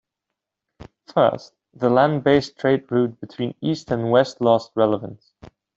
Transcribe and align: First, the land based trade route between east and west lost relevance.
First, 1.13 1.53
the 1.75 1.91
land 1.91 2.23
based 2.23 2.57
trade 2.57 2.91
route 2.91 3.21
between 3.21 3.53
east 3.61 3.91
and 3.91 4.09
west 4.09 4.41
lost 4.41 4.71
relevance. 4.73 5.35